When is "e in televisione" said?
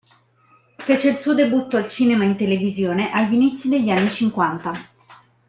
2.23-3.11